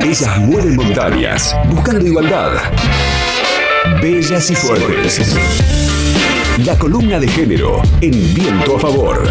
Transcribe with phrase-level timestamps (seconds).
[0.00, 2.52] Ellas mueren montañas, buscando igualdad.
[4.00, 5.36] Bellas y fuertes.
[6.64, 9.28] La columna de género en viento a favor.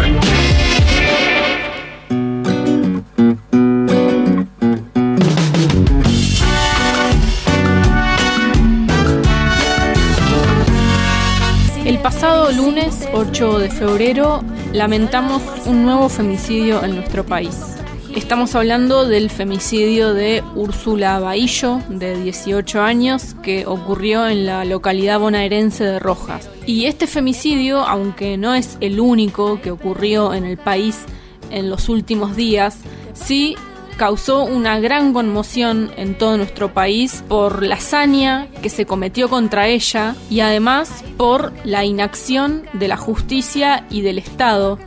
[11.84, 17.77] El pasado lunes 8 de febrero lamentamos un nuevo femicidio en nuestro país.
[18.18, 25.20] Estamos hablando del femicidio de Úrsula Bahillo, de 18 años, que ocurrió en la localidad
[25.20, 26.50] bonaerense de Rojas.
[26.66, 31.04] Y este femicidio, aunque no es el único que ocurrió en el país
[31.52, 32.78] en los últimos días,
[33.14, 33.54] sí
[33.96, 39.68] causó una gran conmoción en todo nuestro país por la hazaña que se cometió contra
[39.68, 44.78] ella y además por la inacción de la justicia y del Estado,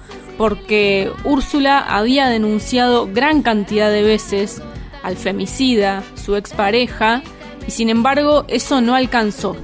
[0.41, 4.59] porque Úrsula había denunciado gran cantidad de veces
[5.03, 7.21] al femicida, su expareja,
[7.67, 9.55] y sin embargo eso no alcanzó.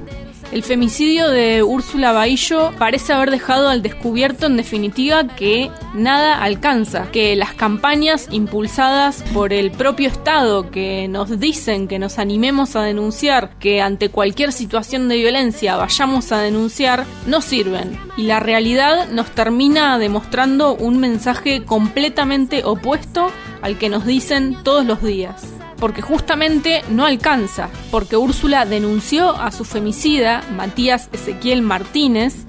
[0.52, 7.12] El femicidio de Úrsula Bahillo parece haber dejado al descubierto en definitiva que nada alcanza,
[7.12, 12.84] que las campañas impulsadas por el propio Estado que nos dicen que nos animemos a
[12.84, 18.00] denunciar, que ante cualquier situación de violencia vayamos a denunciar, no sirven.
[18.16, 24.86] Y la realidad nos termina demostrando un mensaje completamente opuesto al que nos dicen todos
[24.86, 32.46] los días porque justamente no alcanza, porque Úrsula denunció a su femicida, Matías Ezequiel Martínez,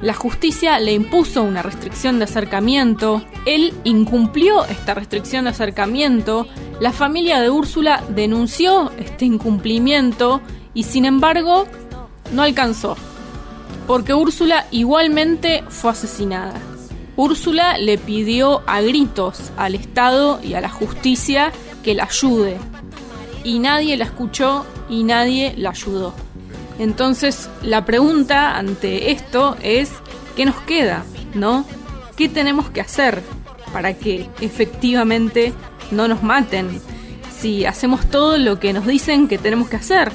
[0.00, 6.46] la justicia le impuso una restricción de acercamiento, él incumplió esta restricción de acercamiento,
[6.80, 10.40] la familia de Úrsula denunció este incumplimiento
[10.74, 11.66] y sin embargo
[12.32, 12.96] no alcanzó,
[13.86, 16.60] porque Úrsula igualmente fue asesinada.
[17.16, 21.52] Úrsula le pidió a gritos al Estado y a la justicia
[21.84, 22.56] que la ayude.
[23.44, 26.14] Y nadie la escuchó y nadie la ayudó.
[26.78, 29.92] Entonces la pregunta ante esto es,
[30.34, 31.04] ¿qué nos queda?
[31.34, 31.64] ¿No?
[32.16, 33.22] ¿Qué tenemos que hacer
[33.72, 35.52] para que efectivamente
[35.90, 36.80] no nos maten?
[37.38, 40.10] Si hacemos todo lo que nos dicen que tenemos que hacer.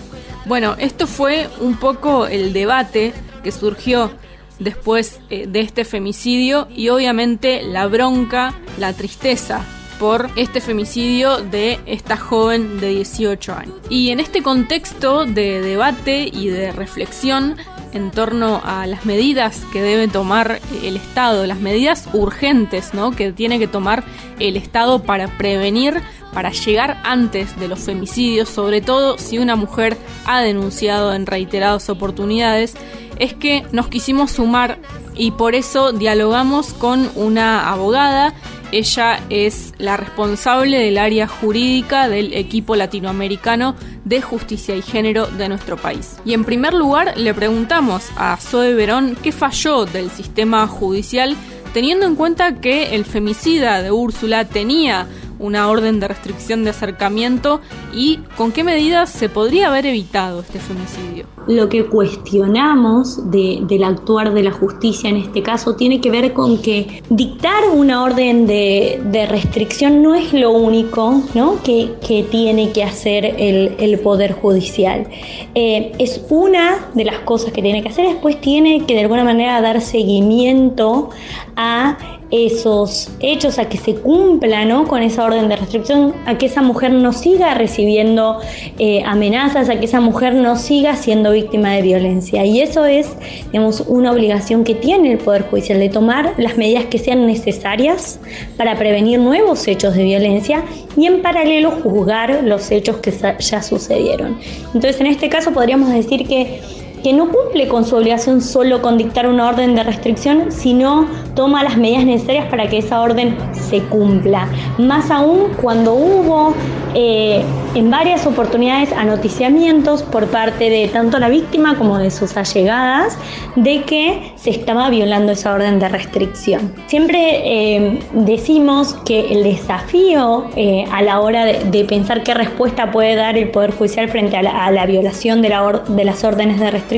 [0.46, 3.14] Bueno, esto fue un poco el debate
[3.44, 4.12] que surgió
[4.58, 9.64] después eh, de este femicidio y obviamente la bronca, la tristeza
[10.00, 13.76] por este femicidio de esta joven de 18 años.
[13.90, 17.58] Y en este contexto de debate y de reflexión
[17.92, 23.12] en torno a las medidas que debe tomar el Estado, las medidas urgentes ¿no?
[23.12, 24.04] que tiene que tomar
[24.40, 26.02] el Estado para prevenir,
[26.34, 31.90] para llegar antes de los femicidios, sobre todo si una mujer ha denunciado en reiteradas
[31.90, 32.76] oportunidades,
[33.18, 34.80] es que nos quisimos sumar
[35.16, 38.34] y por eso dialogamos con una abogada
[38.72, 43.76] ella es la responsable del área jurídica del equipo latinoamericano
[44.06, 46.18] de justicia y género de nuestro país.
[46.26, 51.36] Y en primer lugar le preguntamos a Zoe Verón qué falló del sistema judicial
[51.74, 55.08] teniendo en cuenta que el femicida de Úrsula tenía
[55.40, 57.62] una orden de restricción de acercamiento
[57.94, 61.26] y con qué medidas se podría haber evitado este femicidio.
[61.48, 66.62] Lo que cuestionamos del actuar de la justicia en este caso tiene que ver con
[66.62, 71.24] que dictar una orden de, restricción no es lo único
[71.64, 75.08] que, tiene que hacer el, Poder Judicial.
[75.56, 79.24] Eh, es una de las cosas que tiene que hacer, después tiene que de alguna
[79.24, 81.10] manera dar seguimiento
[81.56, 81.98] a
[82.32, 84.88] esos hechos, a que se cumpla ¿no?
[84.88, 88.40] con esa orden de restricción, a que esa mujer no siga recibiendo
[88.78, 92.46] eh, amenazas, a que esa mujer no siga siendo víctima de violencia.
[92.46, 93.10] Y eso es
[93.52, 98.20] digamos, una obligación que tiene el Poder Judicial de tomar las medidas que sean necesarias
[98.58, 100.64] para prevenir nuevos hechos de violencia
[100.96, 104.38] y en paralelo juzgar los hechos que ya sucedieron.
[104.74, 106.62] Entonces, en este caso podríamos decir que
[107.02, 111.64] que no cumple con su obligación solo con dictar una orden de restricción, sino toma
[111.64, 114.48] las medidas necesarias para que esa orden se cumpla.
[114.78, 116.54] Más aún cuando hubo
[116.96, 117.44] eh,
[117.76, 123.18] en varias oportunidades anoticiamientos por parte de tanto la víctima como de sus allegadas
[123.56, 126.74] de que se estaba violando esa orden de restricción.
[126.88, 133.16] Siempre eh, decimos que el desafío eh, a la hora de, pensar qué respuesta puede
[133.16, 135.54] dar el Poder Judicial frente a la, violación de,
[135.88, 136.89] de las órdenes de restricción,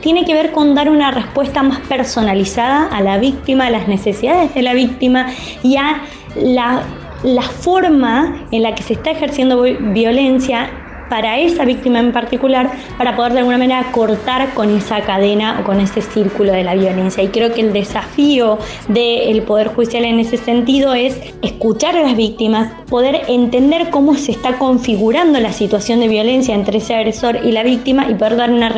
[0.00, 4.52] tiene que ver con dar una respuesta más personalizada a la víctima, a las necesidades
[4.54, 5.26] de la víctima
[5.62, 6.02] y a
[6.36, 6.82] la,
[7.60, 10.70] forma en la que se está ejerciendo violencia
[11.10, 15.64] para esa víctima en particular, para poder de alguna manera cortar con esa cadena o
[15.64, 17.22] con ese círculo de la violencia.
[17.22, 18.58] Y creo que el desafío
[18.88, 24.32] del Poder Judicial en ese sentido es escuchar a las víctimas, poder entender cómo se
[24.32, 28.50] está configurando la situación de violencia entre ese agresor y la víctima y poder dar
[28.50, 28.72] una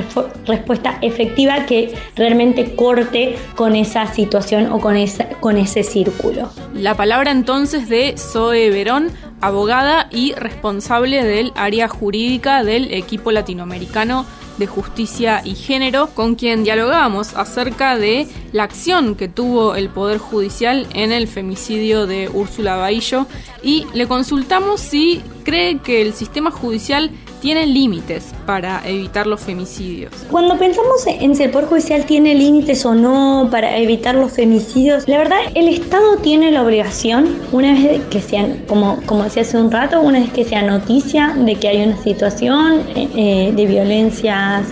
[0.46, 6.50] respuesta efectiva que realmente corte con esa situación o con, esa, con ese círculo.
[6.74, 9.10] La palabra entonces de Zoe Verón,
[9.42, 14.24] abogada y responsable del área jurídica del equipo latinoamericano
[14.58, 20.18] de Justicia y Género, con quien dialogamos acerca de la acción que tuvo el Poder
[20.18, 23.26] Judicial en el femicidio de Úrsula Baillo.
[23.62, 27.10] Y le consultamos si cree que el sistema judicial
[27.40, 30.12] tiene límites para evitar los femicidios.
[30.30, 35.08] Cuando pensamos en si el Poder Judicial tiene límites o no para evitar los femicidios,
[35.08, 39.58] la verdad el Estado tiene la obligación, una vez que sean, como, como decía hace
[39.58, 43.66] un rato, una vez que sea noticia de que hay una situación eh, eh, de
[43.66, 44.68] violencias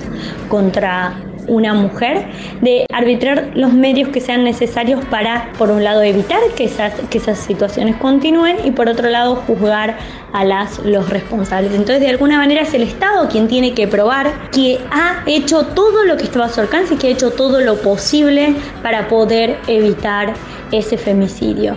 [0.48, 2.26] contra una mujer,
[2.60, 7.18] de arbitrar los medios que sean necesarios para, por un lado, evitar que esas, que
[7.18, 9.96] esas situaciones continúen y por otro lado, juzgar
[10.32, 11.72] a las, los responsables.
[11.72, 16.04] Entonces, de alguna manera es el Estado quien tiene que probar que ha hecho todo
[16.04, 19.58] lo que estaba a su alcance y que ha hecho todo lo posible para poder
[19.66, 20.34] evitar
[20.72, 21.74] ese femicidio.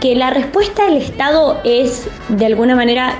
[0.00, 3.14] Que la respuesta del Estado es, de alguna manera,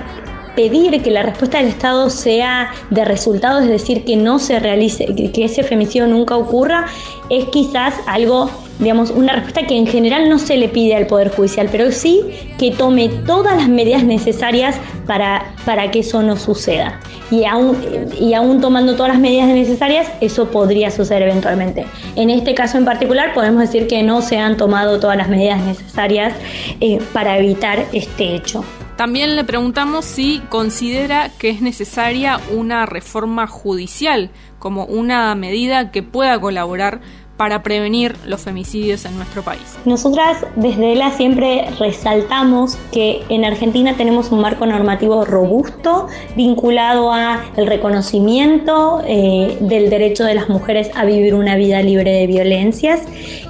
[0.57, 5.05] pedir que la respuesta del Estado sea de resultados, es decir, que no se realice,
[5.31, 6.87] que ese femicidio nunca ocurra,
[7.29, 8.49] es quizás algo,
[8.79, 12.21] digamos, una respuesta que en general no se le pide al Poder Judicial, pero sí
[12.57, 14.75] que tome todas las medidas necesarias
[15.05, 16.99] para, para que eso no suceda.
[17.29, 17.77] Y aún,
[18.19, 21.85] y aún tomando todas las medidas necesarias, eso podría suceder eventualmente.
[22.15, 25.61] En este caso en particular, podemos decir que no se han tomado todas las medidas
[25.61, 26.33] necesarias
[26.81, 28.63] eh, para evitar este hecho.
[28.97, 36.01] También le preguntamos si considera que es necesaria una reforma judicial como una medida que
[36.01, 37.01] pueda colaborar
[37.37, 39.77] para prevenir los femicidios en nuestro país.
[39.85, 47.43] Nosotras desde ELA siempre resaltamos que en Argentina tenemos un marco normativo robusto vinculado a
[47.55, 53.01] reconocimiento eh, del derecho de las mujeres a vivir una vida libre de violencias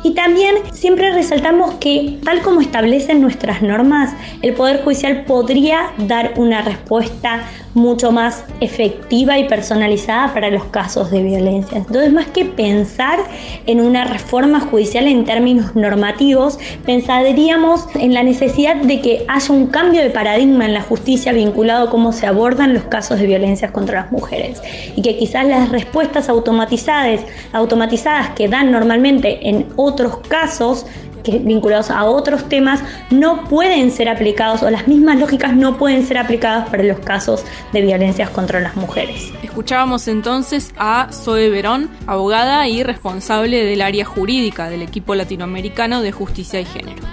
[0.04, 6.34] y también siempre resaltamos que tal como establecen nuestras normas, el Poder Judicial podría dar
[6.36, 7.45] una respuesta
[7.77, 11.77] mucho más efectiva y personalizada para los casos de violencia.
[11.77, 13.19] Entonces, más que pensar
[13.65, 19.68] en una reforma judicial en términos normativos, pensaríamos en la necesidad de que haya un
[19.68, 23.71] cambio de paradigma en la justicia vinculado a cómo se abordan los casos de violencia
[23.71, 24.62] contra las mujeres
[24.95, 27.21] y que quizás las respuestas automatizadas,
[27.53, 30.85] automatizadas que dan normalmente en otros casos
[31.44, 36.18] vinculados a otros temas no pueden ser aplicados o las mismas lógicas no pueden ser
[36.18, 37.44] aplicadas para los casos
[37.74, 39.31] de violencias contra las mujeres.
[39.44, 46.12] Escuchábamos entonces a Zoe Verón, abogada y responsable del área jurídica del equipo latinoamericano de
[46.12, 47.03] justicia y género.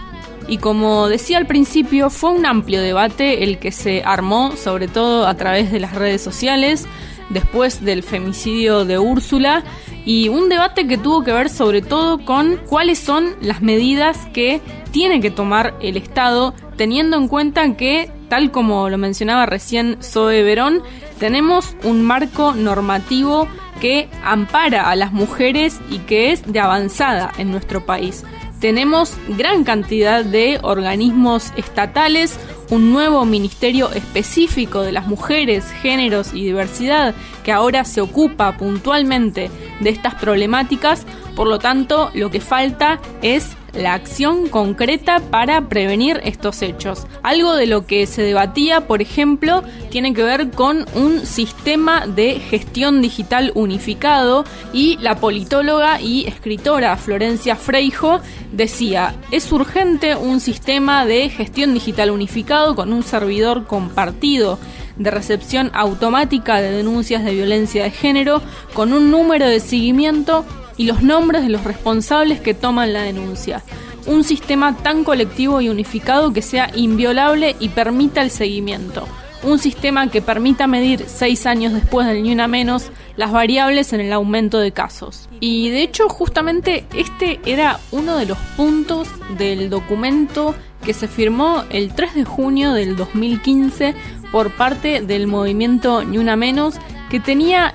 [0.47, 5.27] Y como decía al principio, fue un amplio debate el que se armó, sobre todo
[5.27, 6.87] a través de las redes sociales,
[7.31, 9.63] después del femicidio de Úrsula
[10.05, 14.61] y un debate que tuvo que ver sobre todo con cuáles son las medidas que
[14.91, 20.43] tiene que tomar el Estado teniendo en cuenta que, tal como lo mencionaba recién Zoe
[20.43, 20.83] Verón,
[21.19, 23.49] tenemos un marco normativo
[23.81, 28.25] que ampara a las mujeres y que es de avanzada en nuestro país.
[28.61, 32.39] Tenemos gran cantidad de organismos estatales,
[32.71, 39.51] un nuevo ministerio específico de las mujeres, géneros y diversidad que ahora se ocupa puntualmente
[39.81, 41.05] de estas problemáticas,
[41.37, 47.07] por lo tanto lo que falta es la acción concreta para prevenir estos hechos.
[47.23, 52.41] Algo de lo que se debatía, por ejemplo, tiene que ver con un sistema de
[52.41, 58.21] gestión digital unificado y la politóloga y escritora Florencia Freijo
[58.53, 64.59] decía, es urgente un sistema de gestión digital unificado con un servidor compartido
[64.97, 68.43] de recepción automática de denuncias de violencia de género
[68.75, 70.45] con un número de seguimiento
[70.77, 73.63] y los nombres de los responsables que toman la denuncia.
[74.07, 79.07] Un sistema tan colectivo y unificado que sea inviolable y permita el seguimiento.
[79.43, 84.01] Un sistema que permita medir seis años después del ni una menos las variables en
[84.01, 85.29] el aumento de casos.
[85.41, 90.55] Y de hecho justamente este era uno de los puntos del documento
[90.85, 93.95] que se firmó el 3 de junio del 2015
[94.31, 96.77] por parte del movimiento Ni Una Menos,
[97.11, 97.75] que tenía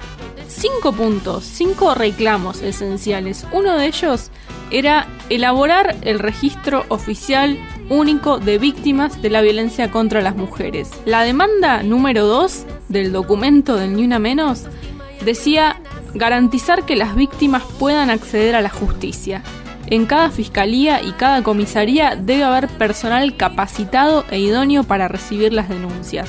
[0.60, 3.48] cinco puntos, cinco reclamos esenciales.
[3.54, 4.30] Uno de ellos
[4.72, 10.92] era elaborar el registro oficial único de víctimas de la violencia contra las mujeres.
[11.06, 14.66] La demanda número 2 del documento del Ni Una Menos
[15.24, 15.82] decía
[16.14, 19.44] garantizar que las víctimas puedan acceder a la justicia.
[19.88, 25.70] En cada fiscalía y cada comisaría debe haber personal capacitado e idóneo para recibir las
[25.70, 26.28] denuncias.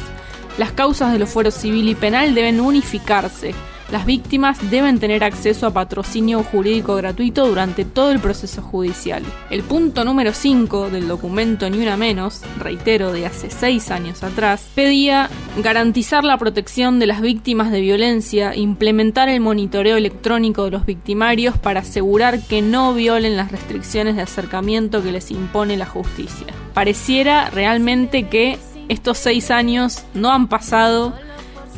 [0.57, 3.55] Las causas de los fueros civil y penal deben unificarse.
[3.91, 9.25] Las víctimas deben tener acceso a patrocinio jurídico gratuito durante todo el proceso judicial.
[9.51, 14.71] El punto número 5 del documento Ni Una Menos, reitero, de hace 6 años atrás,
[14.77, 15.29] pedía
[15.61, 21.59] garantizar la protección de las víctimas de violencia, implementar el monitoreo electrónico de los victimarios
[21.59, 26.47] para asegurar que no violen las restricciones de acercamiento que les impone la justicia.
[26.75, 28.57] Pareciera realmente que
[28.89, 31.13] estos 6 años no han pasado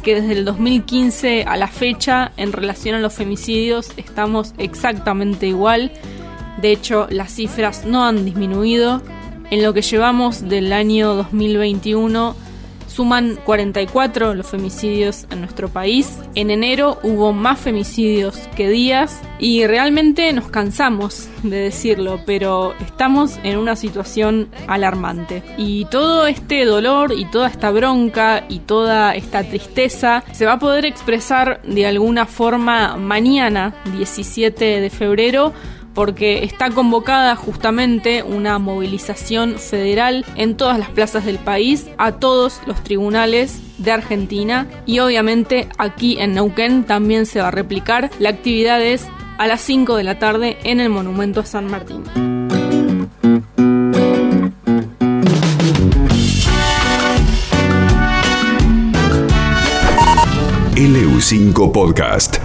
[0.03, 5.93] que desde el 2015 a la fecha, en relación a los femicidios, estamos exactamente igual.
[6.61, 9.03] De hecho, las cifras no han disminuido.
[9.51, 12.35] En lo que llevamos del año 2021,
[12.93, 16.19] Suman 44 los femicidios en nuestro país.
[16.35, 23.39] En enero hubo más femicidios que días y realmente nos cansamos de decirlo, pero estamos
[23.45, 25.43] en una situación alarmante.
[25.57, 30.59] Y todo este dolor y toda esta bronca y toda esta tristeza se va a
[30.59, 35.55] poder expresar de alguna forma mañana, 17 de febrero,
[35.95, 42.61] porque está convocada justamente una movilización federal en todas las plazas del país, a todos
[42.67, 48.11] los tribunales de Argentina y obviamente aquí en Neuquén también se va a replicar.
[48.19, 49.07] La actividad es
[49.39, 52.05] a las 5 de la tarde en el Monumento a San Martín.
[60.75, 62.39] LU5 Podcast.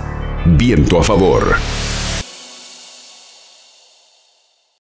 [0.46, 1.56] Viento a favor.